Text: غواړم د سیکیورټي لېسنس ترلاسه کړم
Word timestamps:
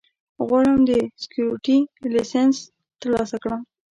غواړم 0.47 0.79
د 0.89 0.91
سیکیورټي 1.21 1.77
لېسنس 2.13 2.57
ترلاسه 3.01 3.35
کړم 3.43 3.61